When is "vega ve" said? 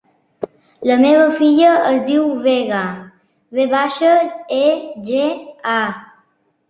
2.47-3.67